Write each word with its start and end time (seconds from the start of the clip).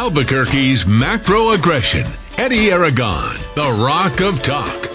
Albuquerque's 0.00 0.88
macro 0.88 1.52
aggression. 1.52 2.08
Eddy 2.40 2.72
Aragon, 2.72 3.36
the 3.52 3.68
Rock 3.84 4.16
of 4.24 4.40
Talk. 4.48 4.88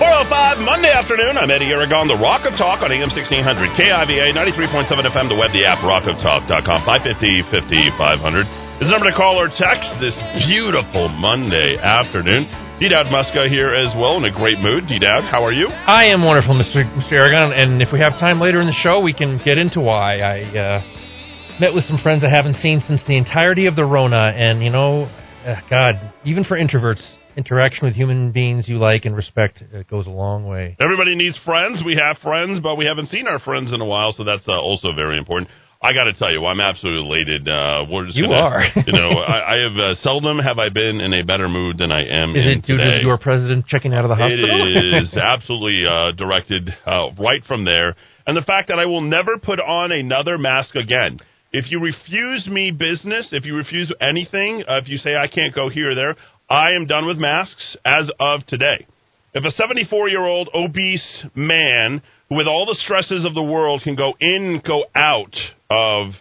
oh 0.00 0.24
Monday 0.64 0.88
afternoon. 0.88 1.36
I'm 1.36 1.50
Eddy 1.52 1.68
Aragon, 1.68 2.08
the 2.08 2.16
Rock 2.16 2.48
of 2.48 2.56
Talk 2.56 2.80
on 2.80 2.88
AM 2.96 3.12
1600, 3.12 3.76
KIVA 3.76 4.32
93.7 4.32 4.88
FM, 4.88 5.28
the 5.28 5.36
web, 5.36 5.52
the 5.52 5.68
app, 5.68 5.84
rockoftalk.com, 5.84 6.88
550 6.88 7.92
500 8.00 8.62
is 8.80 8.88
the 8.88 8.98
number 8.98 9.06
to 9.06 9.14
call 9.14 9.38
or 9.38 9.46
text 9.46 9.92
this 10.00 10.16
beautiful 10.48 11.06
Monday 11.06 11.76
afternoon. 11.78 12.61
D-Dowd 12.82 13.06
Muska 13.14 13.48
here 13.48 13.72
as 13.72 13.94
well 13.94 14.16
in 14.16 14.24
a 14.24 14.32
great 14.34 14.58
mood. 14.58 14.88
D-Dad, 14.88 15.30
how 15.30 15.44
are 15.44 15.52
you? 15.52 15.68
I 15.68 16.06
am 16.06 16.24
wonderful, 16.24 16.58
Mr. 16.58 16.82
Mr. 16.98 17.12
Aragon, 17.12 17.52
and 17.52 17.80
if 17.80 17.92
we 17.92 18.00
have 18.00 18.18
time 18.18 18.40
later 18.40 18.60
in 18.60 18.66
the 18.66 18.74
show, 18.82 18.98
we 18.98 19.14
can 19.14 19.38
get 19.44 19.56
into 19.56 19.80
why. 19.80 20.18
I 20.18 20.42
uh, 20.50 21.60
met 21.60 21.74
with 21.74 21.84
some 21.84 21.96
friends 22.02 22.24
I 22.24 22.28
haven't 22.28 22.56
seen 22.56 22.82
since 22.88 23.00
the 23.06 23.16
entirety 23.16 23.66
of 23.66 23.76
the 23.76 23.84
Rona, 23.84 24.34
and, 24.34 24.64
you 24.64 24.70
know, 24.70 25.04
uh, 25.46 25.60
God, 25.70 26.12
even 26.24 26.42
for 26.42 26.58
introverts, 26.58 27.06
interaction 27.36 27.86
with 27.86 27.94
human 27.94 28.32
beings 28.32 28.68
you 28.68 28.78
like 28.78 29.04
and 29.04 29.14
respect 29.14 29.62
it 29.62 29.88
goes 29.88 30.08
a 30.08 30.10
long 30.10 30.44
way. 30.44 30.76
Everybody 30.80 31.14
needs 31.14 31.38
friends. 31.44 31.82
We 31.86 31.96
have 32.02 32.18
friends, 32.18 32.58
but 32.60 32.74
we 32.74 32.86
haven't 32.86 33.10
seen 33.10 33.28
our 33.28 33.38
friends 33.38 33.72
in 33.72 33.80
a 33.80 33.86
while, 33.86 34.12
so 34.12 34.24
that's 34.24 34.48
uh, 34.48 34.58
also 34.58 34.88
very 34.92 35.18
important. 35.18 35.48
I 35.82 35.92
got 35.92 36.04
to 36.04 36.14
tell 36.14 36.30
you, 36.30 36.46
I'm 36.46 36.60
absolutely 36.60 37.08
elated. 37.08 37.48
Uh, 37.48 37.84
we're 37.90 38.06
just 38.06 38.16
you 38.16 38.28
gonna, 38.28 38.40
are. 38.40 38.62
you 38.86 38.92
know, 38.92 39.18
I, 39.18 39.54
I 39.54 39.58
have 39.62 39.76
uh, 39.76 39.94
seldom 39.96 40.38
have 40.38 40.58
I 40.58 40.68
been 40.68 41.00
in 41.00 41.12
a 41.12 41.24
better 41.24 41.48
mood 41.48 41.78
than 41.78 41.90
I 41.90 42.04
am. 42.06 42.36
Is 42.36 42.46
in 42.46 42.58
it 42.58 42.64
due 42.64 42.76
today. 42.76 43.00
to 43.00 43.06
your 43.06 43.18
president 43.18 43.66
checking 43.66 43.92
out 43.92 44.04
of 44.04 44.08
the 44.08 44.14
hospital? 44.14 44.46
It 44.48 45.02
is 45.02 45.12
absolutely 45.20 45.82
uh, 45.90 46.12
directed 46.12 46.70
uh, 46.86 47.08
right 47.18 47.42
from 47.44 47.64
there, 47.64 47.96
and 48.26 48.36
the 48.36 48.42
fact 48.42 48.68
that 48.68 48.78
I 48.78 48.86
will 48.86 49.00
never 49.00 49.38
put 49.38 49.58
on 49.58 49.90
another 49.90 50.38
mask 50.38 50.76
again. 50.76 51.18
If 51.54 51.70
you 51.70 51.80
refuse 51.80 52.46
me 52.46 52.70
business, 52.70 53.28
if 53.32 53.44
you 53.44 53.56
refuse 53.56 53.92
anything, 54.00 54.64
uh, 54.66 54.78
if 54.78 54.88
you 54.88 54.96
say 54.96 55.16
I 55.16 55.28
can't 55.28 55.54
go 55.54 55.68
here 55.68 55.90
or 55.90 55.94
there, 55.94 56.16
I 56.48 56.72
am 56.72 56.86
done 56.86 57.06
with 57.06 57.18
masks 57.18 57.76
as 57.84 58.10
of 58.18 58.46
today. 58.46 58.86
If 59.34 59.44
a 59.44 59.50
74 59.50 60.08
year 60.10 60.24
old 60.24 60.50
obese 60.54 61.24
man 61.34 62.02
with 62.30 62.46
all 62.46 62.66
the 62.66 62.76
stresses 62.80 63.24
of 63.24 63.34
the 63.34 63.42
world 63.42 63.80
can 63.82 63.96
go 63.96 64.12
in, 64.20 64.60
go 64.66 64.84
out 64.94 65.34
of 65.70 66.12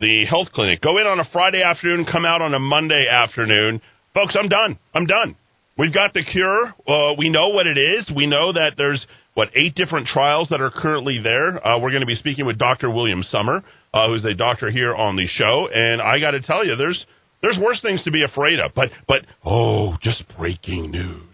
the 0.00 0.26
health 0.26 0.48
clinic, 0.52 0.82
go 0.82 0.98
in 0.98 1.06
on 1.06 1.18
a 1.18 1.24
Friday 1.32 1.62
afternoon, 1.62 2.04
come 2.04 2.26
out 2.26 2.42
on 2.42 2.52
a 2.52 2.58
Monday 2.58 3.06
afternoon, 3.10 3.80
folks, 4.12 4.36
I'm 4.38 4.48
done. 4.48 4.78
I'm 4.94 5.06
done. 5.06 5.36
We've 5.78 5.94
got 5.94 6.12
the 6.12 6.22
cure. 6.24 6.74
Uh, 6.86 7.14
we 7.16 7.30
know 7.30 7.48
what 7.48 7.66
it 7.66 7.78
is. 7.78 8.10
We 8.14 8.26
know 8.26 8.52
that 8.52 8.72
there's 8.76 9.04
what 9.32 9.48
eight 9.56 9.74
different 9.74 10.06
trials 10.06 10.48
that 10.50 10.60
are 10.60 10.70
currently 10.70 11.20
there. 11.22 11.66
Uh, 11.66 11.78
we're 11.78 11.90
going 11.90 12.02
to 12.02 12.06
be 12.06 12.14
speaking 12.14 12.44
with 12.44 12.58
Dr. 12.58 12.90
William 12.90 13.22
Summer, 13.22 13.64
uh, 13.94 14.08
who's 14.08 14.24
a 14.26 14.34
doctor 14.34 14.70
here 14.70 14.94
on 14.94 15.16
the 15.16 15.26
show, 15.26 15.68
and 15.72 16.00
I 16.00 16.20
got 16.20 16.32
to 16.32 16.40
tell 16.40 16.64
you, 16.64 16.76
there's 16.76 17.04
there's 17.42 17.58
worse 17.58 17.80
things 17.82 18.02
to 18.04 18.12
be 18.12 18.22
afraid 18.24 18.60
of. 18.60 18.72
But 18.76 18.90
but 19.08 19.22
oh, 19.44 19.96
just 20.02 20.22
breaking 20.38 20.90
news. 20.90 21.33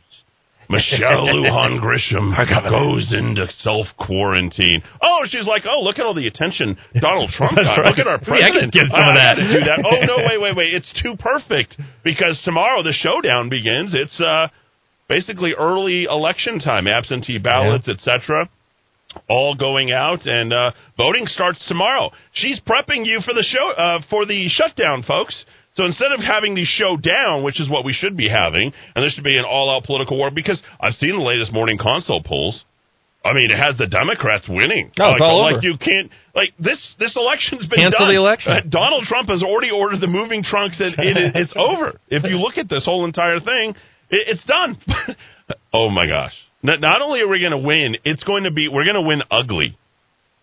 Michelle 0.71 1.27
Lujan 1.27 1.81
Grisham 1.85 2.31
goes 2.71 3.13
into 3.13 3.47
self 3.59 3.89
quarantine. 3.99 4.83
Oh, 5.03 5.23
she's 5.29 5.47
like, 5.47 5.65
oh, 5.67 5.83
look 5.83 5.99
at 5.99 6.07
all 6.07 6.15
the 6.15 6.27
attention 6.29 6.79
Donald 7.01 7.31
Trump 7.31 7.57
got. 7.57 7.77
right. 7.79 7.87
Look 7.91 7.99
at 7.99 8.07
our 8.07 8.19
Maybe 8.19 8.33
I 8.33 8.49
president. 8.49 8.73
could 8.73 8.73
get 8.73 8.87
some 8.91 9.09
of 9.09 9.15
that. 9.17 9.37
I 9.37 9.53
do 9.53 9.61
that. 9.67 9.79
Oh 9.85 10.07
no, 10.07 10.17
wait, 10.25 10.41
wait, 10.41 10.57
wait! 10.57 10.75
It's 10.75 10.93
too 11.03 11.17
perfect 11.19 11.77
because 12.05 12.41
tomorrow 12.45 12.83
the 12.83 12.93
showdown 12.93 13.49
begins. 13.49 13.93
It's 13.95 14.21
uh, 14.21 14.49
basically 15.09 15.55
early 15.59 16.05
election 16.05 16.61
time, 16.61 16.87
absentee 16.87 17.39
ballots, 17.39 17.89
etc. 17.89 18.49
All 19.29 19.57
going 19.57 19.91
out, 19.91 20.25
and 20.25 20.53
uh, 20.53 20.71
voting 20.97 21.27
starts 21.27 21.67
tomorrow. 21.67 22.11
She's 22.33 22.61
prepping 22.61 23.05
you 23.07 23.21
for 23.25 23.35
the 23.35 23.43
show 23.43 23.73
uh, 23.73 24.03
for 24.09 24.25
the 24.25 24.49
shutdown, 24.49 25.03
folks. 25.03 25.45
So 25.81 25.87
instead 25.87 26.13
of 26.13 26.21
having 26.21 26.55
the 26.55 26.65
show 26.69 26.99
down, 27.01 27.43
which 27.43 27.59
is 27.59 27.71
what 27.71 27.87
we 27.87 27.95
should 27.95 28.15
be 28.15 28.29
having, 28.29 28.71
and 28.95 29.03
there 29.03 29.09
should 29.09 29.25
be 29.25 29.39
an 29.39 29.47
all-out 29.49 29.85
political 29.85 30.19
war, 30.19 30.31
because 30.31 30.61
I've 30.79 30.93
seen 31.01 31.17
the 31.17 31.25
latest 31.25 31.55
morning 31.55 31.79
consult 31.81 32.27
polls. 32.27 32.63
I 33.25 33.33
mean, 33.33 33.51
it 33.51 33.57
has 33.57 33.79
the 33.79 33.87
Democrats 33.87 34.45
winning. 34.47 34.89
It's 34.89 34.99
like, 34.99 35.23
all 35.23 35.41
like 35.41 35.63
you 35.63 35.79
can't 35.81 36.11
like 36.35 36.51
this. 36.59 36.77
This 36.99 37.17
election's 37.17 37.67
been 37.67 37.79
Cancel 37.81 37.99
done. 38.01 38.09
the 38.13 38.21
election. 38.21 38.53
Uh, 38.53 38.61
Donald 38.69 39.05
Trump 39.05 39.31
has 39.31 39.43
already 39.43 39.71
ordered 39.71 40.01
the 40.03 40.07
moving 40.07 40.43
trunks, 40.43 40.77
and 40.81 40.95
it, 40.99 41.17
is- 41.17 41.33
it's 41.49 41.53
over. 41.57 41.99
If 42.09 42.25
you 42.25 42.37
look 42.37 42.59
at 42.59 42.69
this 42.69 42.85
whole 42.85 43.07
entire 43.07 43.41
thing, 43.41 43.71
it, 44.11 44.37
it's 44.37 44.45
done. 44.45 44.77
oh 45.73 45.89
my 45.89 46.07
gosh! 46.07 46.33
Not, 46.63 46.81
not 46.83 47.01
only 47.01 47.21
are 47.21 47.29
we 47.29 47.41
going 47.41 47.53
to 47.53 47.59
win, 47.59 47.97
it's 48.05 48.25
going 48.25 48.45
to 48.45 48.51
be 48.51 48.69
we're 48.69 48.85
going 48.85 49.01
to 49.01 49.09
win 49.09 49.23
ugly. 49.31 49.79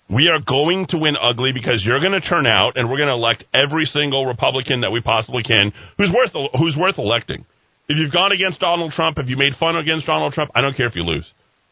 We 0.10 0.30
are 0.30 0.40
going 0.40 0.88
to 0.88 0.98
win 0.98 1.16
ugly 1.20 1.52
because 1.54 1.84
you're 1.86 2.00
going 2.00 2.14
to 2.14 2.22
turn 2.22 2.48
out 2.48 2.78
and 2.78 2.90
we're 2.90 2.98
going 2.98 3.10
to 3.10 3.16
elect 3.16 3.44
every 3.54 3.86
single 3.86 4.26
Republican 4.26 4.82
that 4.82 4.92
we 4.92 5.02
possibly 5.02 5.44
can 5.44 5.74
who's 5.98 6.12
worth 6.14 6.32
who's 6.58 6.78
worth 6.78 6.98
electing. 6.98 7.46
If 7.90 7.98
you've 7.98 8.14
gone 8.14 8.32
against 8.32 8.60
Donald 8.60 8.92
Trump, 8.92 9.18
if 9.18 9.28
you 9.28 9.38
made 9.38 9.54
fun 9.60 9.76
against 9.76 10.08
Donald 10.08 10.34
Trump, 10.34 10.52
I 10.56 10.62
don't 10.62 10.76
care 10.76 10.88
if 10.88 10.96
you 10.96 11.04
lose. 11.04 11.26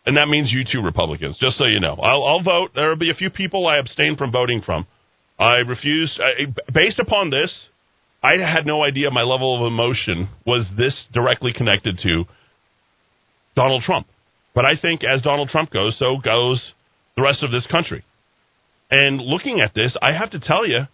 And 0.05 0.17
that 0.17 0.27
means 0.27 0.51
you 0.51 0.63
too, 0.63 0.85
Republicans, 0.85 1.37
just 1.39 1.57
so 1.57 1.65
you 1.65 1.79
know. 1.79 1.95
I'll, 1.95 2.23
I'll 2.23 2.43
vote. 2.43 2.71
There 2.75 2.89
will 2.89 2.95
be 2.95 3.09
a 3.09 3.15
few 3.15 3.29
people 3.29 3.67
I 3.67 3.79
abstain 3.79 4.15
from 4.15 4.31
voting 4.31 4.61
from. 4.61 4.85
I 5.39 5.57
refuse. 5.57 6.17
I, 6.21 6.53
based 6.73 6.99
upon 6.99 7.31
this, 7.31 7.51
I 8.21 8.35
had 8.37 8.65
no 8.65 8.83
idea 8.83 9.11
my 9.11 9.23
level 9.23 9.59
of 9.59 9.71
emotion 9.71 10.29
was 10.45 10.65
this 10.77 11.05
directly 11.11 11.53
connected 11.53 11.99
to 12.03 12.25
Donald 13.55 13.81
Trump. 13.83 14.07
But 14.53 14.65
I 14.65 14.75
think 14.79 15.03
as 15.03 15.21
Donald 15.21 15.49
Trump 15.49 15.71
goes, 15.71 15.97
so 15.97 16.17
goes 16.23 16.73
the 17.17 17.23
rest 17.23 17.43
of 17.43 17.51
this 17.51 17.67
country. 17.67 18.04
And 18.95 19.19
looking 19.19 19.59
at 19.59 19.73
this, 19.73 19.97
I 20.01 20.13
have 20.13 20.31
to 20.31 20.39
tell 20.39 20.65
you, 20.65 20.87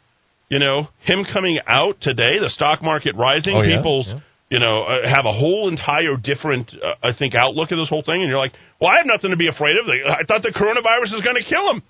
you 0.49 0.59
know, 0.59 0.87
him 1.05 1.25
coming 1.31 1.59
out 1.67 1.95
today, 2.01 2.39
the 2.39 2.49
stock 2.49 2.81
market 2.81 3.15
rising, 3.15 3.55
Oh, 3.55 3.61
yeah, 3.61 3.77
people's, 3.77 4.07
yeah. 4.07 4.19
you 4.49 4.59
know, 4.59 4.83
uh, 4.83 5.07
have 5.07 5.25
a 5.25 5.31
whole 5.31 5.69
entire 5.69 6.17
different, 6.17 6.71
uh, 6.73 6.95
I 7.03 7.11
think, 7.13 7.35
outlook 7.35 7.71
of 7.71 7.77
this 7.77 7.89
whole 7.89 8.03
thing. 8.03 8.21
And 8.21 8.29
you're 8.29 8.39
like, 8.39 8.53
well, 8.79 8.89
I 8.89 8.97
have 8.97 9.05
nothing 9.05 9.31
to 9.31 9.37
be 9.37 9.47
afraid 9.47 9.75
of. 9.77 9.85
I 9.87 10.23
thought 10.27 10.41
the 10.41 10.49
coronavirus 10.49 11.13
is 11.17 11.21
going 11.23 11.37
to 11.37 11.47
kill 11.47 11.69
him. 11.71 11.83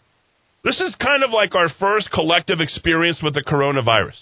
This 0.64 0.80
is 0.80 0.94
kind 1.00 1.24
of 1.24 1.32
like 1.32 1.56
our 1.56 1.70
first 1.80 2.12
collective 2.12 2.60
experience 2.60 3.20
with 3.24 3.34
the 3.34 3.44
coronavirus. 3.44 4.20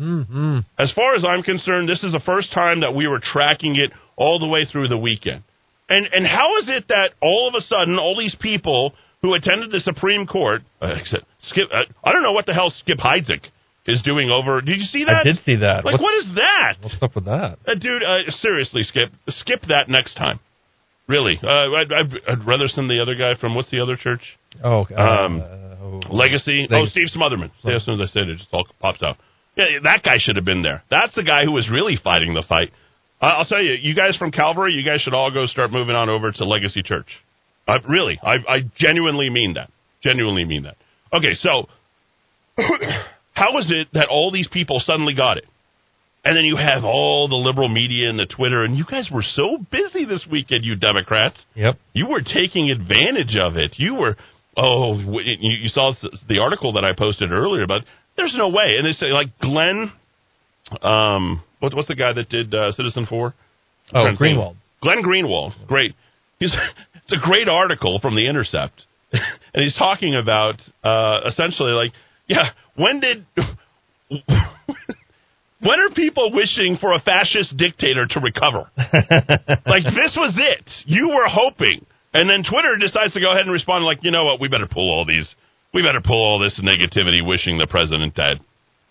Mm-hmm. 0.00 0.60
As 0.78 0.90
far 0.92 1.14
as 1.14 1.24
I'm 1.24 1.42
concerned, 1.42 1.88
this 1.88 2.02
is 2.02 2.12
the 2.12 2.22
first 2.24 2.52
time 2.52 2.80
that 2.80 2.94
we 2.94 3.06
were 3.06 3.20
tracking 3.20 3.74
it 3.76 3.90
all 4.16 4.38
the 4.38 4.48
way 4.48 4.64
through 4.64 4.88
the 4.88 4.96
weekend. 4.96 5.42
And 5.88 6.06
and 6.12 6.26
how 6.26 6.56
is 6.58 6.68
it 6.68 6.88
that 6.88 7.10
all 7.20 7.46
of 7.48 7.54
a 7.54 7.60
sudden 7.60 7.98
all 7.98 8.16
these 8.16 8.34
people 8.40 8.94
who 9.20 9.34
attended 9.34 9.70
the 9.70 9.80
Supreme 9.80 10.26
Court, 10.26 10.62
uh, 10.80 10.94
except 10.98 11.24
Skip, 11.42 11.68
uh, 11.72 11.82
I 12.04 12.12
don't 12.12 12.22
know 12.22 12.32
what 12.32 12.46
the 12.46 12.54
hell 12.54 12.70
Skip 12.70 12.98
Heitzig 12.98 13.42
is 13.86 14.00
doing 14.02 14.30
over. 14.30 14.60
Did 14.60 14.78
you 14.78 14.84
see 14.84 15.04
that? 15.04 15.16
I 15.16 15.22
did 15.24 15.38
see 15.44 15.56
that. 15.56 15.84
Like, 15.84 16.00
what's, 16.00 16.02
what 16.02 16.14
is 16.14 16.34
that? 16.36 16.74
what's 16.80 17.02
up 17.02 17.14
with 17.14 17.24
that? 17.24 17.58
Uh, 17.66 17.74
dude, 17.74 18.02
uh, 18.02 18.30
seriously, 18.30 18.82
Skip, 18.82 19.10
skip 19.28 19.62
that 19.68 19.88
next 19.88 20.14
time. 20.14 20.40
Really, 21.08 21.38
uh, 21.42 21.48
I'd, 21.48 21.92
I'd, 21.92 22.46
rather 22.46 22.68
send 22.68 22.88
the 22.88 23.02
other 23.02 23.16
guy 23.16 23.34
from 23.38 23.56
what's 23.56 23.70
the 23.70 23.80
other 23.80 23.96
church? 23.96 24.22
Oh, 24.62 24.86
uh, 24.96 25.02
Um, 25.02 25.40
oh. 25.40 26.00
Legacy. 26.10 26.68
Oh, 26.70 26.86
Steve 26.86 27.08
Smotherman. 27.14 27.50
See, 27.64 27.72
as 27.72 27.84
soon 27.84 28.00
as 28.00 28.08
I 28.08 28.12
said 28.12 28.22
it, 28.28 28.30
it 28.30 28.38
just 28.38 28.48
all 28.52 28.66
pops 28.80 29.02
out. 29.02 29.16
Yeah, 29.56 29.64
that 29.82 30.02
guy 30.04 30.16
should 30.18 30.36
have 30.36 30.44
been 30.44 30.62
there. 30.62 30.84
That's 30.90 31.14
the 31.14 31.24
guy 31.24 31.44
who 31.44 31.52
was 31.52 31.68
really 31.70 31.98
fighting 32.02 32.34
the 32.34 32.44
fight. 32.48 32.70
Uh, 33.20 33.26
I'll 33.26 33.44
tell 33.44 33.62
you, 33.62 33.74
you 33.74 33.94
guys 33.94 34.16
from 34.16 34.30
Calvary, 34.30 34.72
you 34.72 34.84
guys 34.84 35.00
should 35.00 35.12
all 35.12 35.30
go 35.30 35.46
start 35.46 35.72
moving 35.72 35.94
on 35.94 36.08
over 36.08 36.30
to 36.30 36.44
Legacy 36.44 36.82
Church. 36.82 37.08
Uh, 37.66 37.78
really, 37.88 38.18
I, 38.22 38.36
I 38.48 38.58
genuinely 38.76 39.28
mean 39.28 39.54
that. 39.54 39.70
Genuinely 40.02 40.44
mean 40.44 40.62
that. 40.64 40.76
Okay, 41.12 41.34
so 41.34 41.68
how 43.34 43.58
is 43.58 43.70
it 43.70 43.88
that 43.92 44.08
all 44.08 44.30
these 44.30 44.48
people 44.48 44.80
suddenly 44.84 45.14
got 45.14 45.38
it? 45.38 45.44
And 46.24 46.36
then 46.36 46.44
you 46.44 46.56
have 46.56 46.84
all 46.84 47.26
the 47.26 47.36
liberal 47.36 47.68
media 47.68 48.08
and 48.08 48.16
the 48.16 48.26
Twitter, 48.26 48.62
and 48.62 48.76
you 48.76 48.84
guys 48.88 49.08
were 49.12 49.24
so 49.34 49.58
busy 49.72 50.04
this 50.04 50.24
weekend, 50.30 50.62
you 50.62 50.76
Democrats. 50.76 51.36
Yep. 51.56 51.78
You 51.94 52.06
were 52.08 52.20
taking 52.20 52.70
advantage 52.70 53.36
of 53.36 53.56
it. 53.56 53.74
You 53.76 53.94
were, 53.94 54.16
oh, 54.56 54.98
you, 54.98 55.68
saw 55.68 55.92
the 56.28 56.38
article 56.38 56.74
that 56.74 56.84
I 56.84 56.92
posted 56.96 57.32
earlier, 57.32 57.66
but 57.66 57.82
there's 58.16 58.34
no 58.38 58.50
way. 58.50 58.74
And 58.76 58.86
they 58.86 58.92
say, 58.92 59.06
like, 59.06 59.36
Glenn, 59.40 59.90
um, 60.80 61.42
what, 61.58 61.74
what's 61.74 61.88
the 61.88 61.96
guy 61.96 62.12
that 62.12 62.28
did 62.28 62.54
uh, 62.54 62.70
Citizenfour? 62.78 63.34
Oh, 63.92 64.06
Greenwald. 64.16 64.54
Glenn 64.80 65.02
Greenwald. 65.02 65.66
Great. 65.66 65.96
He's, 66.38 66.54
it's 66.94 67.12
a 67.12 67.26
great 67.26 67.48
article 67.48 67.98
from 68.00 68.14
The 68.14 68.28
Intercept. 68.28 68.80
and 69.54 69.62
he's 69.64 69.76
talking 69.76 70.14
about 70.14 70.56
uh, 70.82 71.20
essentially, 71.28 71.72
like, 71.72 71.92
yeah, 72.26 72.50
when 72.76 73.00
did. 73.00 73.26
When 75.60 75.78
are 75.78 75.90
people 75.94 76.32
wishing 76.32 76.76
for 76.80 76.92
a 76.92 76.98
fascist 76.98 77.56
dictator 77.56 78.04
to 78.06 78.18
recover? 78.20 78.68
like 79.64 79.84
this 79.86 80.10
was 80.18 80.34
it. 80.36 80.68
You 80.86 81.08
were 81.10 81.28
hoping, 81.28 81.86
and 82.12 82.28
then 82.28 82.42
Twitter 82.42 82.76
decides 82.76 83.14
to 83.14 83.20
go 83.20 83.30
ahead 83.30 83.42
and 83.42 83.52
respond 83.52 83.84
like, 83.84 83.98
you 84.02 84.10
know 84.10 84.24
what? 84.24 84.40
We 84.40 84.48
better 84.48 84.66
pull 84.66 84.90
all 84.90 85.04
these. 85.06 85.32
We 85.72 85.82
better 85.82 86.00
pull 86.04 86.18
all 86.18 86.40
this 86.40 86.58
negativity, 86.60 87.24
wishing 87.24 87.58
the 87.58 87.68
president 87.68 88.16
dead. 88.16 88.40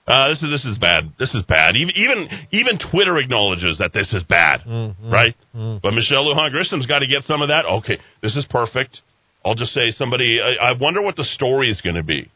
Uh, 0.07 0.29
this 0.29 0.41
is 0.41 0.49
this 0.49 0.63
is 0.65 0.77
bad. 0.77 1.11
This 1.19 1.35
is 1.35 1.43
bad. 1.43 1.75
Even 1.75 1.93
even 1.95 2.29
even 2.51 2.79
Twitter 2.79 3.17
acknowledges 3.17 3.77
that 3.79 3.91
this 3.93 4.13
is 4.13 4.23
bad, 4.23 4.61
Mm-hmm. 4.65 5.11
right? 5.11 5.35
But 5.53 5.91
Michelle 5.91 6.23
Lujan 6.23 6.55
Grisham 6.55 6.87
got 6.87 6.99
to 6.99 7.07
get 7.07 7.23
some 7.25 7.41
of 7.41 7.49
that. 7.49 7.65
Okay, 7.65 7.99
this 8.23 8.37
is 8.37 8.45
perfect. 8.49 9.01
I'll 9.45 9.55
just 9.55 9.73
say 9.73 9.91
somebody. 9.91 10.39
I, 10.41 10.69
I 10.69 10.71
wonder 10.79 11.01
what 11.01 11.15
the 11.15 11.23
story 11.25 11.69
is 11.69 11.81
going 11.81 11.95
to 11.95 12.03
be. 12.03 12.31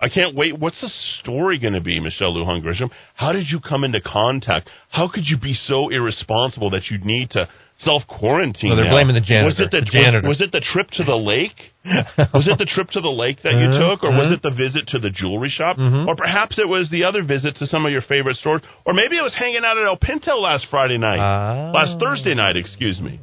I 0.00 0.08
can't 0.08 0.34
wait. 0.34 0.58
What's 0.58 0.80
the 0.80 0.90
story 1.22 1.58
going 1.58 1.72
to 1.74 1.80
be, 1.80 1.98
Michelle 2.00 2.34
Lujan 2.34 2.62
Grisham? 2.62 2.90
How 3.14 3.32
did 3.32 3.46
you 3.48 3.58
come 3.60 3.84
into 3.84 4.00
contact? 4.00 4.68
How 4.90 5.08
could 5.08 5.24
you 5.26 5.38
be 5.38 5.54
so 5.54 5.88
irresponsible 5.88 6.70
that 6.70 6.90
you'd 6.90 7.04
need 7.06 7.30
to 7.30 7.48
self 7.78 8.02
quarantine? 8.06 8.70
Well, 8.70 8.76
they're 8.76 8.90
blaming 8.90 9.14
the 9.14 9.20
janitor. 9.22 9.46
Was 9.46 9.60
it 9.60 9.70
the, 9.70 9.80
The 9.80 9.86
janitor. 9.86 10.28
Was, 10.28 10.40
was 10.40 10.48
it 10.48 10.52
the 10.52 10.60
trip 10.60 10.90
to 10.98 11.04
the 11.04 11.14
lake? 11.16 11.54
was 12.34 12.46
it 12.48 12.58
the 12.58 12.66
trip 12.66 12.90
to 12.90 13.00
the 13.00 13.08
lake 13.08 13.38
that 13.44 13.52
you 13.54 13.68
Uh-huh, 13.70 13.90
took, 13.96 14.04
or 14.04 14.10
was 14.10 14.30
it 14.32 14.42
the 14.42 14.50
visit 14.50 14.88
to 14.88 14.98
the 14.98 15.10
jewelry 15.10 15.48
shop, 15.48 15.78
or 15.78 16.14
perhaps 16.16 16.58
it 16.58 16.68
was 16.68 16.90
the 16.90 17.04
other 17.04 17.22
visit 17.22 17.56
to 17.56 17.66
some 17.66 17.86
of 17.86 17.92
your 17.92 18.02
favorite 18.02 18.36
stores, 18.36 18.60
or 18.84 18.92
maybe 18.94 19.16
it 19.16 19.22
was 19.22 19.34
hanging 19.34 19.64
out 19.64 19.78
at 19.78 19.86
El 19.86 19.96
Pinto 19.96 20.36
last 20.36 20.66
Friday 20.70 20.98
night, 20.98 21.18
Ah. 21.20 21.70
last 21.72 21.98
Thursday 22.00 22.34
night, 22.34 22.56
excuse 22.56 23.00
me. 23.00 23.20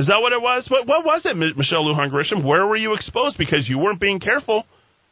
Is 0.00 0.06
that 0.06 0.22
what 0.22 0.32
it 0.32 0.40
was? 0.40 0.64
What, 0.70 0.86
what 0.86 1.04
was 1.04 1.26
it, 1.26 1.36
Michelle 1.36 1.84
Lujan 1.84 2.10
Grisham? 2.10 2.42
Where 2.42 2.66
were 2.66 2.76
you 2.76 2.94
exposed 2.94 3.36
because 3.36 3.68
you 3.68 3.78
weren't 3.78 4.00
being 4.00 4.18
careful? 4.18 4.64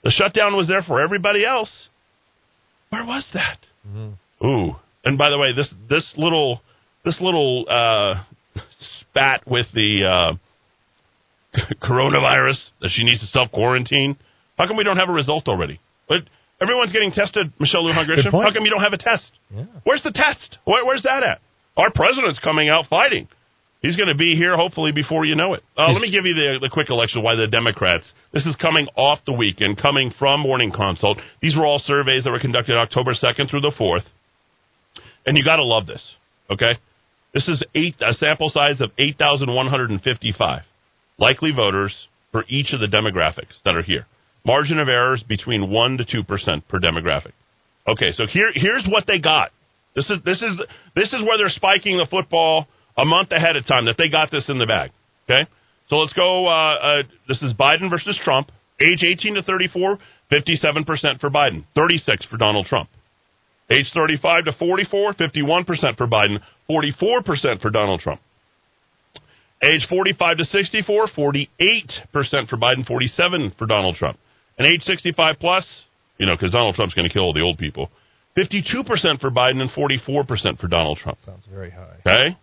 The 0.02 0.10
shutdown 0.10 0.56
was 0.56 0.66
there 0.66 0.80
for 0.80 0.98
everybody 0.98 1.44
else. 1.44 1.70
Where 2.88 3.04
was 3.04 3.26
that? 3.34 3.58
Ooh, 4.42 4.76
and 5.04 5.18
by 5.18 5.28
the 5.28 5.36
way, 5.36 5.52
this 5.54 5.68
this 5.90 6.10
little 6.16 6.62
this 7.04 7.20
little 7.20 7.66
uh, 7.68 8.24
spat 9.10 9.46
with 9.46 9.66
the 9.74 10.04
uh, 10.08 11.60
coronavirus 11.86 12.56
that 12.80 12.88
she 12.90 13.04
needs 13.04 13.20
to 13.20 13.26
self 13.26 13.52
quarantine. 13.52 14.16
How 14.56 14.66
come 14.66 14.78
we 14.78 14.84
don't 14.84 14.96
have 14.96 15.10
a 15.10 15.12
result 15.12 15.48
already? 15.48 15.80
But 16.08 16.20
everyone's 16.62 16.92
getting 16.92 17.10
tested, 17.10 17.52
Michelle 17.60 17.82
Lujan 17.82 18.06
Grisham. 18.08 18.32
How 18.42 18.54
come 18.54 18.64
you 18.64 18.70
don't 18.70 18.82
have 18.82 18.94
a 18.94 18.98
test? 18.98 19.30
Yeah. 19.54 19.64
Where's 19.84 20.02
the 20.02 20.12
test? 20.12 20.56
Where, 20.64 20.82
where's 20.86 21.02
that 21.02 21.22
at? 21.22 21.42
Our 21.76 21.92
president's 21.92 22.38
coming 22.38 22.70
out 22.70 22.86
fighting. 22.88 23.28
He's 23.80 23.96
going 23.96 24.08
to 24.08 24.16
be 24.16 24.34
here 24.34 24.56
hopefully 24.56 24.90
before 24.90 25.24
you 25.24 25.36
know 25.36 25.54
it. 25.54 25.62
Uh, 25.76 25.92
let 25.92 26.00
me 26.00 26.10
give 26.10 26.24
you 26.24 26.34
the, 26.34 26.58
the 26.62 26.68
quick 26.68 26.90
election 26.90 27.22
why 27.22 27.36
the 27.36 27.46
Democrats. 27.46 28.10
This 28.32 28.44
is 28.44 28.56
coming 28.56 28.88
off 28.96 29.20
the 29.24 29.32
weekend, 29.32 29.80
coming 29.80 30.12
from 30.18 30.40
Morning 30.40 30.72
Consult. 30.74 31.18
These 31.40 31.56
were 31.56 31.64
all 31.64 31.78
surveys 31.78 32.24
that 32.24 32.30
were 32.30 32.40
conducted 32.40 32.76
October 32.76 33.14
2nd 33.14 33.48
through 33.48 33.60
the 33.60 33.72
4th. 33.78 34.04
And 35.26 35.38
you 35.38 35.44
got 35.44 35.56
to 35.56 35.64
love 35.64 35.86
this, 35.86 36.02
okay? 36.50 36.72
This 37.32 37.46
is 37.46 37.62
eight 37.74 37.94
a 38.00 38.14
sample 38.14 38.50
size 38.50 38.80
of 38.80 38.90
8,155 38.98 40.62
likely 41.18 41.52
voters 41.54 42.08
for 42.32 42.44
each 42.48 42.72
of 42.72 42.80
the 42.80 42.86
demographics 42.86 43.54
that 43.64 43.76
are 43.76 43.82
here. 43.82 44.06
Margin 44.44 44.78
of 44.78 44.88
errors 44.88 45.22
between 45.28 45.70
1 45.70 45.98
to 45.98 46.04
2% 46.04 46.62
per 46.68 46.78
demographic. 46.78 47.32
Okay, 47.86 48.12
so 48.12 48.26
here 48.26 48.50
here's 48.54 48.86
what 48.88 49.04
they 49.06 49.18
got. 49.18 49.50
This 49.94 50.10
is 50.10 50.18
this 50.24 50.42
is 50.42 50.60
this 50.94 51.12
is 51.12 51.22
where 51.22 51.38
they're 51.38 51.48
spiking 51.48 51.96
the 51.96 52.06
football 52.06 52.66
a 52.98 53.04
month 53.04 53.30
ahead 53.30 53.56
of 53.56 53.66
time 53.66 53.86
that 53.86 53.96
they 53.96 54.08
got 54.08 54.30
this 54.30 54.48
in 54.48 54.58
the 54.58 54.66
bag. 54.66 54.90
Okay, 55.24 55.48
so 55.88 55.96
let's 55.96 56.12
go. 56.12 56.46
Uh, 56.46 56.50
uh, 56.50 57.02
this 57.28 57.40
is 57.42 57.54
Biden 57.54 57.90
versus 57.90 58.18
Trump. 58.22 58.50
Age 58.80 59.02
18 59.04 59.34
to 59.34 59.42
34, 59.42 59.98
57 60.30 60.84
percent 60.84 61.20
for 61.20 61.30
Biden, 61.30 61.64
36 61.74 62.26
for 62.26 62.36
Donald 62.36 62.66
Trump. 62.66 62.88
Age 63.70 63.90
35 63.92 64.46
to 64.46 64.52
44, 64.52 65.14
51 65.14 65.64
percent 65.64 65.96
for 65.96 66.06
Biden, 66.06 66.38
44 66.66 67.22
percent 67.22 67.60
for 67.60 67.70
Donald 67.70 68.00
Trump. 68.00 68.20
Age 69.62 69.86
45 69.88 70.38
to 70.38 70.44
64, 70.44 71.08
48 71.14 71.92
percent 72.12 72.48
for 72.48 72.56
Biden, 72.56 72.86
47 72.86 73.52
for 73.58 73.66
Donald 73.66 73.96
Trump. 73.96 74.18
And 74.56 74.66
age 74.66 74.82
65 74.82 75.36
plus, 75.40 75.66
you 76.18 76.26
know, 76.26 76.34
because 76.34 76.52
Donald 76.52 76.76
Trump's 76.76 76.94
going 76.94 77.08
to 77.08 77.12
kill 77.12 77.22
all 77.22 77.32
the 77.32 77.42
old 77.42 77.58
people. 77.58 77.90
52 78.36 78.84
percent 78.84 79.20
for 79.20 79.30
Biden 79.30 79.60
and 79.60 79.70
44 79.70 80.24
percent 80.24 80.60
for 80.60 80.68
Donald 80.68 80.98
Trump. 80.98 81.18
Sounds 81.26 81.44
very 81.50 81.70
high. 81.70 81.96
Okay, 82.06 82.36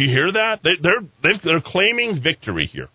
you 0.00 0.08
hear 0.08 0.32
that? 0.32 0.60
They, 0.62 0.70
they're 0.82 1.00
they've, 1.22 1.42
they're 1.42 1.62
claiming 1.64 2.20
victory 2.22 2.66
here. 2.66 2.88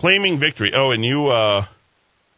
Claiming 0.00 0.40
victory. 0.40 0.72
Oh, 0.74 0.90
and 0.90 1.04
you, 1.04 1.28
uh, 1.28 1.66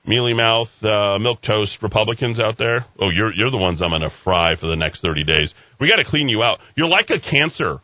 mealy 0.07 0.35
mouth, 0.35 0.69
uh, 0.83 1.19
milk 1.19 1.41
toast 1.43 1.79
Republicans 1.81 2.41
out 2.41 2.59
there. 2.59 2.87
Oh, 3.01 3.11
you're 3.11 3.33
you're 3.33 3.51
the 3.51 3.59
ones 3.59 3.81
I'm 3.83 3.91
going 3.91 4.03
to 4.03 4.11
fry 4.25 4.57
for 4.59 4.67
the 4.67 4.77
next 4.77 5.01
30 5.03 5.25
days. 5.25 5.55
We 5.81 5.89
got 5.89 5.97
to 5.97 6.05
clean 6.05 6.29
you 6.29 6.43
out. 6.43 6.59
You're 6.75 6.89
like 6.89 7.11
a 7.11 7.21
cancer. 7.21 7.81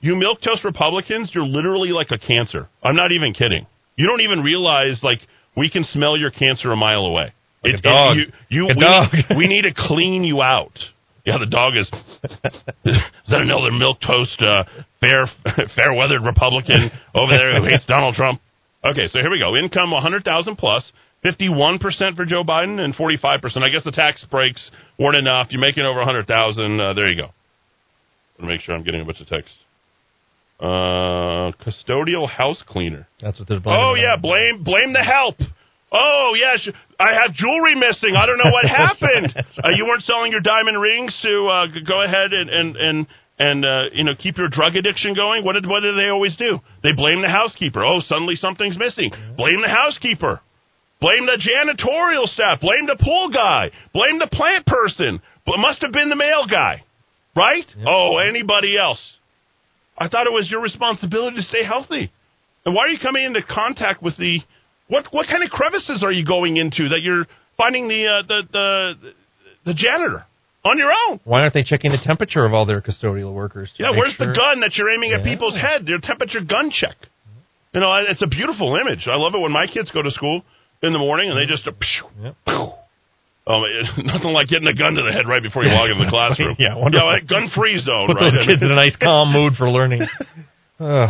You 0.00 0.14
milk 0.14 0.40
toast 0.42 0.64
Republicans, 0.64 1.32
you're 1.34 1.46
literally 1.46 1.90
like 1.90 2.08
a 2.10 2.18
cancer. 2.18 2.68
I'm 2.84 2.94
not 2.94 3.10
even 3.10 3.34
kidding. 3.34 3.66
You 3.96 4.06
don't 4.06 4.20
even 4.20 4.44
realize 4.44 5.00
like 5.02 5.18
we 5.56 5.70
can 5.70 5.82
smell 5.84 6.16
your 6.16 6.30
cancer 6.30 6.70
a 6.70 6.76
mile 6.76 7.00
away. 7.00 7.32
Like 7.64 7.74
a 7.74 7.80
dog. 7.82 8.16
you, 8.16 8.24
you, 8.48 8.68
Like 8.68 8.76
a 8.76 8.78
we, 8.78 8.84
dog. 8.84 9.36
we 9.36 9.46
need 9.48 9.62
to 9.62 9.74
clean 9.74 10.22
you 10.22 10.40
out. 10.40 10.78
Yeah, 11.28 11.36
the 11.36 11.44
dog 11.44 11.76
is. 11.76 11.84
is 12.88 13.28
that 13.28 13.42
another 13.44 13.70
milk 13.70 14.00
toast, 14.00 14.40
uh, 14.40 14.64
fair, 14.98 15.28
fair 15.76 15.92
weathered 15.92 16.24
Republican 16.24 16.88
over 17.14 17.36
there 17.36 17.60
who 17.60 17.68
hates 17.68 17.84
Donald 17.84 18.14
Trump? 18.14 18.40
Okay, 18.82 19.08
so 19.12 19.20
here 19.20 19.30
we 19.30 19.38
go. 19.38 19.52
Income 19.54 19.90
100,000 19.90 20.24
plus, 20.56 20.90
51% 21.22 22.16
for 22.16 22.24
Joe 22.24 22.44
Biden 22.44 22.80
and 22.80 22.94
45%. 22.94 23.44
I 23.60 23.68
guess 23.68 23.84
the 23.84 23.92
tax 23.92 24.24
breaks 24.30 24.70
weren't 24.98 25.18
enough. 25.18 25.48
You're 25.50 25.60
making 25.60 25.84
over 25.84 25.98
100,000. 25.98 26.80
Uh, 26.80 26.94
there 26.94 27.08
you 27.08 27.16
go. 27.16 27.28
Let 28.38 28.46
me 28.46 28.54
make 28.54 28.62
sure 28.62 28.74
I'm 28.74 28.82
getting 28.82 29.02
a 29.02 29.04
bunch 29.04 29.20
of 29.20 29.26
text. 29.26 29.52
Uh, 30.58 31.52
custodial 31.60 32.26
house 32.26 32.62
cleaner. 32.66 33.06
That's 33.20 33.38
what 33.38 33.48
they're 33.48 33.60
blaming. 33.60 33.82
Oh 33.84 33.94
yeah, 33.94 34.16
blame 34.16 34.64
blame 34.64 34.92
the 34.92 35.04
help. 35.04 35.36
Oh 35.90 36.34
yes, 36.36 36.68
I 37.00 37.14
have 37.14 37.32
jewelry 37.34 37.74
missing. 37.74 38.14
I 38.16 38.26
don't 38.26 38.38
know 38.38 38.50
what 38.52 38.64
happened. 38.68 39.34
uh, 39.36 39.68
you 39.74 39.86
weren't 39.86 40.02
selling 40.02 40.32
your 40.32 40.40
diamond 40.42 40.80
rings 40.80 41.16
to 41.22 41.48
uh, 41.48 41.66
go 41.86 42.02
ahead 42.02 42.32
and 42.32 42.50
and 42.50 42.76
and 42.76 43.06
and 43.38 43.64
uh, 43.64 43.82
you 43.92 44.04
know 44.04 44.12
keep 44.18 44.36
your 44.36 44.48
drug 44.48 44.76
addiction 44.76 45.14
going. 45.14 45.44
What 45.44 45.54
did 45.54 45.66
what 45.66 45.80
do 45.80 45.94
they 45.94 46.08
always 46.10 46.36
do? 46.36 46.58
They 46.82 46.92
blame 46.92 47.22
the 47.22 47.28
housekeeper. 47.28 47.84
Oh, 47.84 48.00
suddenly 48.00 48.36
something's 48.36 48.78
missing. 48.78 49.10
Blame 49.36 49.62
the 49.62 49.68
housekeeper. 49.72 50.40
Blame 51.00 51.26
the 51.26 51.38
janitorial 51.38 52.26
staff. 52.26 52.60
Blame 52.60 52.86
the 52.86 52.98
pool 53.00 53.30
guy. 53.30 53.70
Blame 53.94 54.18
the 54.18 54.26
plant 54.26 54.66
person. 54.66 55.22
But 55.46 55.58
must 55.58 55.80
have 55.82 55.92
been 55.92 56.08
the 56.10 56.16
mail 56.16 56.46
guy, 56.50 56.82
right? 57.36 57.64
Oh, 57.86 58.18
anybody 58.18 58.76
else? 58.76 59.00
I 59.96 60.08
thought 60.08 60.26
it 60.26 60.32
was 60.32 60.50
your 60.50 60.60
responsibility 60.60 61.36
to 61.36 61.42
stay 61.42 61.64
healthy. 61.64 62.12
And 62.66 62.74
why 62.74 62.82
are 62.82 62.88
you 62.88 62.98
coming 62.98 63.24
into 63.24 63.40
contact 63.42 64.02
with 64.02 64.16
the 64.18 64.40
what? 64.88 65.06
What 65.12 65.26
kind 65.28 65.42
of 65.44 65.50
crevices 65.50 66.02
are 66.02 66.12
you 66.12 66.24
going 66.24 66.56
into 66.56 66.88
that 66.90 67.00
you're 67.02 67.26
finding 67.56 67.88
the 67.88 68.06
uh, 68.06 68.22
the, 68.26 68.42
the 68.52 68.94
the 69.66 69.74
janitor 69.74 70.24
on 70.64 70.78
your 70.78 70.90
own? 71.08 71.20
Why 71.24 71.40
aren't 71.40 71.54
they 71.54 71.62
checking 71.62 71.92
the 71.92 71.98
temperature 72.02 72.44
of 72.44 72.52
all 72.52 72.66
their 72.66 72.80
custodial 72.80 73.32
workers? 73.32 73.70
Yeah, 73.78 73.90
where's 73.90 74.14
sure- 74.14 74.26
the 74.28 74.34
gun 74.34 74.60
that 74.60 74.72
you're 74.76 74.90
aiming 74.90 75.12
at 75.12 75.22
people's 75.24 75.54
head? 75.54 75.86
Their 75.86 75.98
temperature 76.00 76.40
gun 76.40 76.70
check. 76.70 76.96
You 77.74 77.80
know, 77.80 77.92
it's 78.08 78.22
a 78.22 78.26
beautiful 78.26 78.76
image. 78.80 79.06
I 79.06 79.16
love 79.16 79.34
it 79.34 79.40
when 79.40 79.52
my 79.52 79.66
kids 79.66 79.90
go 79.90 80.00
to 80.02 80.10
school 80.10 80.42
in 80.82 80.92
the 80.92 80.98
morning 80.98 81.30
and 81.30 81.36
they 81.38 81.44
just 81.46 81.66
uh, 81.68 81.72
phew, 81.72 82.24
Yep. 82.24 82.36
Oh, 83.50 83.62
man, 83.64 84.04
nothing 84.12 84.32
like 84.32 84.48
getting 84.48 84.68
a 84.68 84.74
gun 84.74 84.92
to 84.94 85.02
the 85.02 85.10
head 85.12 85.26
right 85.26 85.42
before 85.42 85.64
you 85.64 85.72
walk 85.72 85.88
into 85.88 86.04
the 86.04 86.10
classroom. 86.16 86.54
Yeah, 86.58 86.76
wonderful. 86.76 87.12
yeah, 87.12 87.20
gun 87.24 87.48
free 87.56 87.80
zone, 87.80 88.06
Put 88.08 88.16
right? 88.20 88.32
those 88.32 88.46
kids 88.46 88.60
in 88.62 88.70
a 88.70 88.74
nice 88.74 88.94
calm 88.96 89.32
mood 89.32 89.54
for 89.56 89.70
learning. 89.70 90.02
Ugh. 90.80 91.08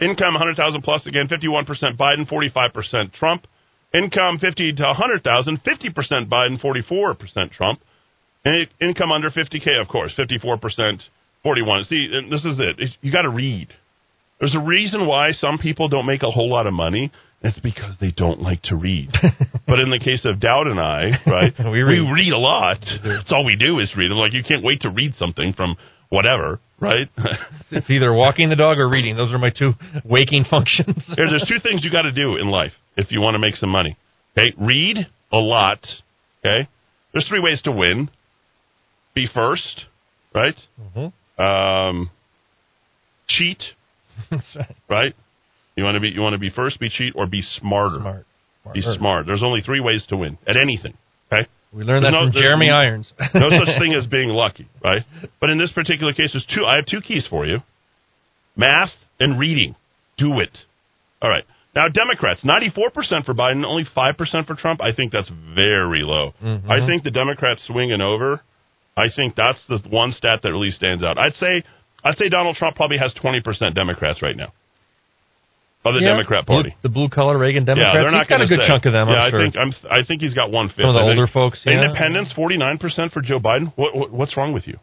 Income 0.00 0.34
100,000 0.34 0.82
plus 0.82 1.06
again, 1.06 1.28
51% 1.28 1.66
Biden, 1.96 2.28
45% 2.28 3.12
Trump. 3.12 3.46
Income 3.94 4.38
50 4.38 4.72
to 4.74 4.82
100,000, 4.82 5.60
50% 5.64 6.28
Biden, 6.28 6.60
44% 6.60 7.50
Trump. 7.52 7.80
And 8.44 8.68
income 8.80 9.10
under 9.12 9.30
50k, 9.30 9.80
of 9.80 9.88
course, 9.88 10.14
54%, 10.16 11.00
41. 11.42 11.84
See, 11.84 12.08
and 12.12 12.30
this 12.32 12.44
is 12.44 12.58
it. 12.60 12.80
You 13.00 13.10
got 13.10 13.22
to 13.22 13.30
read. 13.30 13.68
There's 14.38 14.54
a 14.54 14.60
reason 14.64 15.06
why 15.06 15.32
some 15.32 15.58
people 15.58 15.88
don't 15.88 16.06
make 16.06 16.22
a 16.22 16.30
whole 16.30 16.48
lot 16.48 16.66
of 16.66 16.72
money. 16.72 17.10
It's 17.42 17.58
because 17.60 17.96
they 18.00 18.12
don't 18.16 18.40
like 18.40 18.62
to 18.64 18.76
read. 18.76 19.10
but 19.66 19.80
in 19.80 19.90
the 19.90 20.00
case 20.02 20.24
of 20.24 20.40
Dowd 20.40 20.66
and 20.66 20.80
I, 20.80 21.10
right, 21.26 21.54
we 21.70 21.82
We 21.84 21.98
read. 22.00 22.32
a 22.32 22.38
lot. 22.38 22.78
That's 23.04 23.32
all 23.32 23.44
we 23.44 23.56
do 23.56 23.78
is 23.78 23.92
read. 23.96 24.10
I'm 24.10 24.18
like, 24.18 24.32
you 24.32 24.42
can't 24.46 24.64
wait 24.64 24.80
to 24.82 24.90
read 24.90 25.14
something 25.14 25.52
from 25.52 25.76
whatever, 26.10 26.60
right? 26.80 27.08
It's 27.70 27.90
either 27.90 28.14
walking 28.14 28.48
the 28.48 28.56
dog 28.56 28.78
or 28.78 28.88
reading. 28.88 29.14
Those 29.16 29.30
are 29.32 29.38
my 29.38 29.50
two 29.50 29.72
waking 30.04 30.44
functions. 30.50 31.04
Here, 31.16 31.26
there's 31.28 31.44
two 31.46 31.60
things 31.62 31.84
you 31.84 31.90
got 31.90 32.02
to 32.02 32.12
do 32.12 32.36
in 32.36 32.48
life 32.48 32.72
if 32.96 33.12
you 33.12 33.20
want 33.20 33.34
to 33.34 33.38
make 33.38 33.56
some 33.56 33.68
money. 33.68 33.94
Okay, 34.38 34.54
read 34.58 35.06
a 35.30 35.36
lot. 35.36 35.80
Okay, 36.40 36.66
there's 37.12 37.28
three 37.28 37.40
ways 37.40 37.60
to 37.64 37.72
win. 37.72 38.08
Be 39.14 39.26
first, 39.32 39.84
right? 40.34 40.54
Mhm. 40.96 41.12
Um, 41.38 42.10
cheat, 43.28 43.62
right. 44.30 44.66
right? 44.88 45.14
You 45.76 45.84
want 45.84 45.96
to 45.96 46.00
be 46.00 46.08
you 46.08 46.20
want 46.22 46.32
to 46.34 46.38
be 46.38 46.50
first, 46.50 46.80
be 46.80 46.88
cheat, 46.88 47.12
or 47.14 47.26
be 47.26 47.42
smarter. 47.42 47.98
Smart. 48.00 48.26
Be 48.72 48.80
Smart. 48.82 48.98
smart. 48.98 49.26
There's 49.26 49.42
only 49.42 49.60
three 49.60 49.80
ways 49.80 50.04
to 50.08 50.16
win 50.16 50.38
at 50.46 50.56
anything. 50.56 50.94
Okay. 51.32 51.46
We 51.72 51.84
learned 51.84 52.04
There's 52.04 52.14
that 52.14 52.24
no- 52.24 52.32
from 52.32 52.42
Jeremy 52.42 52.70
Irons. 52.70 53.12
no 53.34 53.50
such 53.50 53.78
thing 53.78 53.94
as 53.94 54.06
being 54.10 54.30
lucky, 54.30 54.68
right? 54.82 55.04
But 55.40 55.50
in 55.50 55.58
this 55.58 55.72
particular 55.72 56.12
case, 56.12 56.32
there's 56.32 56.46
two. 56.46 56.64
I 56.64 56.76
have 56.76 56.86
two 56.86 57.00
keys 57.00 57.26
for 57.28 57.46
you: 57.46 57.58
math 58.56 58.90
and 59.20 59.38
reading. 59.38 59.76
Do 60.16 60.40
it. 60.40 60.56
All 61.22 61.30
right. 61.30 61.44
Now, 61.74 61.86
Democrats, 61.88 62.44
94% 62.44 63.24
for 63.24 63.34
Biden, 63.34 63.64
only 63.64 63.84
5% 63.84 64.46
for 64.46 64.54
Trump. 64.54 64.82
I 64.82 64.92
think 64.92 65.12
that's 65.12 65.30
very 65.54 66.02
low. 66.02 66.32
Mm-hmm. 66.42 66.68
I 66.68 66.84
think 66.84 67.04
the 67.04 67.10
Democrats 67.12 67.64
swinging 67.66 68.00
over. 68.00 68.40
I 68.96 69.06
think 69.14 69.36
that's 69.36 69.60
the 69.68 69.78
one 69.88 70.10
stat 70.10 70.40
that 70.42 70.50
really 70.50 70.72
stands 70.72 71.04
out. 71.04 71.18
I'd 71.18 71.34
say 71.34 71.62
I'd 72.02 72.16
say 72.16 72.28
Donald 72.28 72.56
Trump 72.56 72.74
probably 72.76 72.98
has 72.98 73.12
20% 73.14 73.74
Democrats 73.74 74.22
right 74.22 74.36
now. 74.36 74.52
Of 75.84 75.94
the 75.94 76.00
Yeah. 76.00 76.08
Democrat 76.08 76.44
Party. 76.44 76.70
Blue- 76.70 76.78
the 76.82 76.88
blue 76.88 77.08
collar 77.08 77.38
Reagan 77.38 77.64
Democrats. 77.64 77.94
Yeah, 77.94 78.02
they're 78.02 78.10
not 78.10 78.26
He's 78.26 78.28
got 78.28 78.42
a 78.42 78.46
good 78.46 78.60
say. 78.60 78.66
chunk 78.66 78.84
of 78.86 78.92
them. 78.92 79.08
Yeah, 79.08 79.14
I'm 79.22 79.30
sure. 79.30 79.40
I 79.40 79.42
think 79.44 79.56
I'm. 79.56 79.72
I 79.90 80.02
think 80.04 80.20
he's 80.22 80.34
got 80.34 80.50
one 80.50 80.68
fifth. 80.68 80.80
Some 80.82 80.90
of 80.90 81.00
the 81.00 81.06
older 81.08 81.26
folks, 81.28 81.62
yeah. 81.64 81.80
Independents, 81.80 82.32
forty 82.32 82.56
nine 82.58 82.78
percent 82.78 83.12
for 83.12 83.20
Joe 83.22 83.38
Biden. 83.38 83.72
What, 83.76 83.94
what 83.96 84.10
what's 84.10 84.36
wrong 84.36 84.52
with 84.52 84.66
you? 84.66 84.78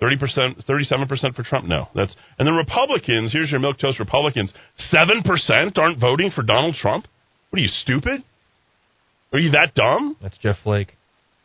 Thirty 0.00 0.16
percent, 0.16 0.64
thirty 0.66 0.84
seven 0.84 1.06
percent 1.06 1.36
for 1.36 1.42
Trump. 1.44 1.66
No, 1.66 1.88
that's 1.94 2.16
and 2.38 2.48
then 2.48 2.56
Republicans. 2.56 3.30
Here's 3.32 3.50
your 3.50 3.60
milk 3.60 3.78
toast 3.78 4.00
Republicans. 4.00 4.52
Seven 4.90 5.22
percent 5.22 5.78
aren't 5.78 5.98
voting 6.00 6.30
for 6.30 6.42
Donald 6.42 6.74
Trump. 6.76 7.06
What 7.50 7.58
are 7.58 7.62
you 7.62 7.68
stupid? 7.68 8.24
Are 9.34 9.38
you 9.38 9.50
that 9.52 9.74
dumb? 9.74 10.16
That's 10.22 10.36
Jeff 10.38 10.56
Flake. 10.64 10.96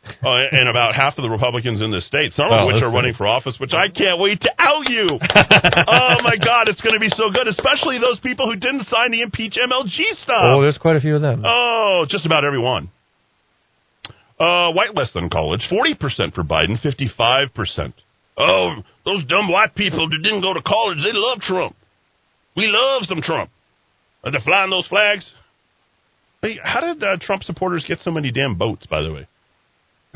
Uh, 0.04 0.40
and 0.52 0.68
about 0.68 0.94
half 0.94 1.18
of 1.18 1.22
the 1.22 1.28
Republicans 1.28 1.82
in 1.82 1.90
the 1.90 2.00
state, 2.00 2.32
some 2.32 2.48
of 2.50 2.66
which 2.66 2.82
are 2.82 2.90
running 2.90 3.12
for 3.12 3.26
office, 3.26 3.56
which 3.60 3.74
I 3.74 3.88
can't 3.88 4.18
wait 4.18 4.40
to 4.40 4.50
out 4.58 4.88
you. 4.88 5.06
oh 5.10 6.16
my 6.24 6.36
God, 6.40 6.68
it's 6.68 6.80
going 6.80 6.94
to 6.94 7.00
be 7.00 7.10
so 7.10 7.30
good, 7.30 7.46
especially 7.46 7.98
those 7.98 8.18
people 8.20 8.50
who 8.50 8.58
didn't 8.58 8.86
sign 8.86 9.10
the 9.10 9.20
impeach 9.20 9.58
MLG 9.60 10.16
stuff. 10.22 10.42
oh, 10.42 10.62
there's 10.62 10.78
quite 10.78 10.96
a 10.96 11.00
few 11.00 11.14
of 11.14 11.20
them. 11.20 11.42
Oh, 11.44 12.06
just 12.08 12.24
about 12.24 12.44
everyone. 12.44 12.90
Uh, 14.40 14.72
white 14.72 14.94
less 14.94 15.12
than 15.12 15.28
college, 15.28 15.66
40% 15.70 16.32
for 16.32 16.44
Biden, 16.44 16.80
55%. 16.80 17.92
Oh, 18.38 18.76
those 19.04 19.26
dumb 19.26 19.50
white 19.50 19.74
people 19.74 20.08
that 20.08 20.20
didn't 20.22 20.42
go 20.42 20.54
to 20.54 20.62
college, 20.62 20.98
they 20.98 21.12
love 21.12 21.40
Trump. 21.40 21.74
We 22.56 22.66
love 22.66 23.02
some 23.04 23.20
Trump. 23.20 23.50
Are 24.24 24.30
they 24.30 24.38
flying 24.44 24.70
those 24.70 24.86
flags? 24.86 25.28
Hey, 26.40 26.58
how 26.62 26.80
did 26.80 27.02
uh, 27.02 27.16
Trump 27.20 27.42
supporters 27.42 27.84
get 27.86 27.98
so 28.00 28.10
many 28.12 28.30
damn 28.30 28.54
boats, 28.56 28.86
by 28.86 29.02
the 29.02 29.12
way? 29.12 29.28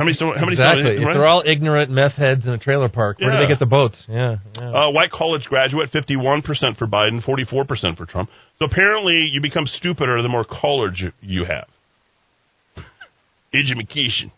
How 0.02 0.06
many? 0.06 0.16
How 0.18 0.44
many? 0.44 0.52
exactly. 0.52 0.96
If 0.96 1.06
right? 1.06 1.14
they're 1.14 1.26
all 1.26 1.44
ignorant 1.46 1.90
meth 1.90 2.12
heads 2.12 2.44
in 2.44 2.52
a 2.52 2.58
trailer 2.58 2.88
park, 2.88 3.20
where 3.20 3.30
do 3.30 3.38
they 3.38 3.46
get 3.46 3.60
the 3.60 3.66
boats? 3.66 4.02
Yeah. 4.08 4.36
yeah. 4.56 4.86
Uh, 4.86 4.90
white 4.90 5.12
college 5.12 5.44
graduate, 5.44 5.90
51% 5.92 6.76
for 6.76 6.86
Biden, 6.86 7.24
44% 7.24 7.96
for 7.96 8.06
Trump. 8.06 8.28
So 8.58 8.64
apparently 8.64 9.28
you 9.30 9.40
become 9.40 9.66
stupider 9.66 10.20
the 10.22 10.28
more 10.28 10.44
college 10.44 11.04
you 11.20 11.44
have. 11.44 11.68
Education. 13.54 14.32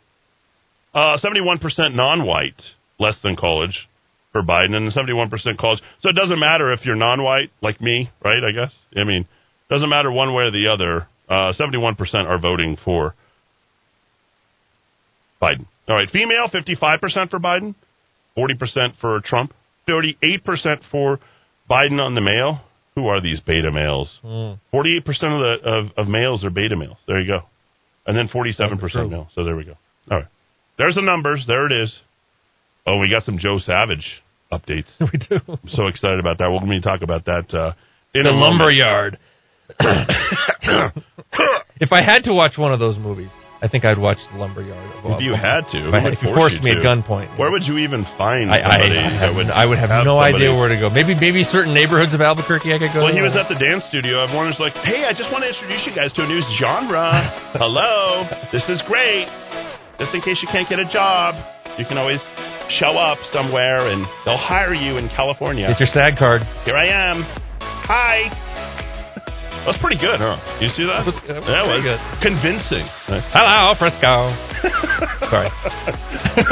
Uh, 0.92 1.18
71% 1.18 1.94
non-white, 1.94 2.60
less 2.98 3.16
than 3.22 3.34
college 3.34 3.88
for 4.32 4.42
Biden, 4.42 4.74
and 4.74 4.92
71% 4.92 5.56
college. 5.58 5.80
So 6.02 6.10
it 6.10 6.14
doesn't 6.14 6.38
matter 6.38 6.72
if 6.72 6.84
you're 6.84 6.94
non-white, 6.94 7.50
like 7.62 7.80
me, 7.80 8.10
right, 8.22 8.42
I 8.44 8.52
guess? 8.52 8.74
I 8.96 9.04
mean, 9.04 9.26
doesn't 9.70 9.88
matter 9.88 10.12
one 10.12 10.34
way 10.34 10.44
or 10.44 10.50
the 10.50 10.68
other. 10.72 11.08
Uh, 11.28 11.52
71% 11.58 11.96
are 12.26 12.38
voting 12.38 12.76
for 12.84 13.14
Biden. 15.44 15.66
All 15.88 15.96
right, 15.96 16.08
female, 16.10 16.48
55% 16.48 17.30
for 17.30 17.38
Biden, 17.38 17.74
40% 18.38 18.98
for 19.00 19.20
Trump, 19.24 19.52
38% 19.88 20.80
for 20.90 21.20
Biden 21.70 22.00
on 22.00 22.14
the 22.14 22.20
male. 22.22 22.60
Who 22.94 23.08
are 23.08 23.20
these 23.20 23.40
beta 23.40 23.70
males? 23.72 24.18
Mm. 24.24 24.58
48% 24.72 24.98
of 25.08 25.40
the 25.62 25.68
of, 25.68 25.86
of 25.96 26.08
males 26.08 26.44
are 26.44 26.50
beta 26.50 26.76
males. 26.76 26.96
There 27.08 27.20
you 27.20 27.26
go. 27.26 27.40
And 28.06 28.16
then 28.16 28.28
47% 28.28 28.78
True. 28.90 29.08
male. 29.08 29.28
So 29.34 29.44
there 29.44 29.56
we 29.56 29.64
go. 29.64 29.74
All 30.10 30.18
right. 30.18 30.26
There's 30.78 30.94
the 30.94 31.02
numbers. 31.02 31.44
There 31.46 31.66
it 31.66 31.72
is. 31.72 31.92
Oh, 32.86 32.98
we 32.98 33.10
got 33.10 33.24
some 33.24 33.36
Joe 33.38 33.58
Savage 33.58 34.22
updates. 34.52 34.90
we 35.00 35.18
do. 35.28 35.40
I'm 35.48 35.58
so 35.68 35.88
excited 35.88 36.20
about 36.20 36.38
that. 36.38 36.50
We're 36.50 36.60
going 36.60 36.80
to 36.80 36.86
talk 36.86 37.02
about 37.02 37.24
that 37.24 37.52
uh, 37.52 37.72
in 38.14 38.22
The 38.24 38.30
a 38.30 38.32
moment. 38.32 38.60
lumber 38.60 38.72
yard. 38.72 39.18
if 41.80 41.92
I 41.92 42.02
had 42.04 42.24
to 42.24 42.32
watch 42.32 42.56
one 42.58 42.72
of 42.72 42.78
those 42.78 42.96
movies, 42.98 43.30
I 43.64 43.68
think 43.72 43.88
I'd 43.88 43.96
watch 43.96 44.20
the 44.28 44.36
lumber 44.36 44.60
yard. 44.60 44.84
If 45.16 45.24
you 45.24 45.32
had 45.32 45.64
to, 45.72 45.88
if, 45.88 45.94
I 45.96 46.00
had, 46.04 46.12
if 46.12 46.20
you 46.20 46.36
forced 46.36 46.60
you 46.60 46.68
me 46.68 46.76
to? 46.76 46.76
at 46.76 46.84
gunpoint. 46.84 47.32
Where 47.40 47.48
would 47.48 47.64
you 47.64 47.80
even 47.80 48.04
find 48.20 48.52
I, 48.52 48.60
I, 48.60 48.76
somebody 48.76 49.00
I, 49.00 49.08
have, 49.24 49.32
would 49.32 49.48
I 49.48 49.64
would 49.64 49.80
have, 49.80 49.88
no 50.04 50.20
somebody- 50.20 50.36
idea 50.36 50.52
where 50.52 50.68
to 50.68 50.76
go. 50.76 50.92
Maybe 50.92 51.16
maybe 51.16 51.40
certain 51.48 51.72
neighborhoods 51.72 52.12
of 52.12 52.20
Albuquerque 52.20 52.76
I 52.76 52.78
could 52.78 52.92
go. 52.92 53.08
Well, 53.08 53.16
he 53.16 53.24
was 53.24 53.32
at 53.40 53.48
the 53.48 53.56
dance 53.56 53.88
studio. 53.88 54.20
Everyone 54.20 54.52
was 54.52 54.60
like, 54.60 54.76
"Hey, 54.84 55.08
I 55.08 55.16
just 55.16 55.32
want 55.32 55.48
to 55.48 55.50
introduce 55.50 55.80
you 55.88 55.96
guys 55.96 56.12
to 56.20 56.22
a 56.22 56.28
new 56.28 56.44
genre. 56.60 57.08
Hello, 57.56 58.28
this 58.52 58.68
is 58.68 58.84
great. 58.84 59.32
Just 59.96 60.12
in 60.12 60.20
case 60.20 60.44
you 60.44 60.48
can't 60.52 60.68
get 60.68 60.76
a 60.76 60.88
job, 60.92 61.32
you 61.80 61.88
can 61.88 61.96
always 61.96 62.20
show 62.76 63.00
up 63.00 63.16
somewhere, 63.32 63.88
and 63.88 64.04
they'll 64.28 64.36
hire 64.36 64.76
you 64.76 65.00
in 65.00 65.08
California. 65.16 65.72
Get 65.72 65.88
your 65.88 65.88
SAG 65.88 66.20
card. 66.20 66.44
Here 66.68 66.76
I 66.76 66.92
am. 66.92 67.24
Hi." 67.88 68.28
That's 69.64 69.80
pretty 69.80 69.96
good, 69.96 70.20
huh? 70.20 70.36
You 70.60 70.68
see 70.76 70.84
that? 70.84 71.04
That 71.04 71.06
was- 71.08 71.22
that 71.24 71.36
was 71.40 71.46
That 71.48 71.64
pretty 71.64 71.80
was 71.80 71.84
good. 71.88 72.00
convincing. 72.20 72.84
Hello, 73.32 73.72
Frisco. 73.80 74.12
Sorry. 75.32 75.48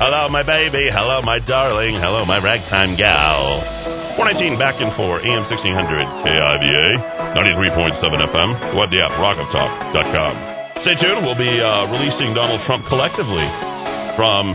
Hello, 0.00 0.28
my 0.30 0.42
baby. 0.46 0.88
Hello, 0.88 1.20
my 1.22 1.38
darling. 1.42 1.98
Hello, 2.00 2.24
my 2.24 2.38
ragtime 2.42 2.96
gal. 2.96 3.60
419 4.16 4.58
back 4.58 4.78
and 4.82 4.90
for 4.98 5.20
AM 5.22 5.42
1600 5.46 5.68
KIVA, 6.26 6.84
93.7 7.38 8.02
FM, 8.02 8.74
what 8.74 8.90
the 8.90 8.98
app, 9.04 9.14
rockoftalk.com. 9.20 10.34
Stay 10.82 10.94
tuned. 11.02 11.26
We'll 11.26 11.38
be 11.38 11.60
uh, 11.60 11.86
releasing 11.90 12.34
Donald 12.34 12.62
Trump 12.66 12.86
collectively 12.90 13.46
from 14.18 14.54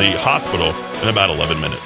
the 0.00 0.08
hospital 0.20 0.72
in 1.04 1.08
about 1.12 1.28
11 1.32 1.60
minutes. 1.60 1.84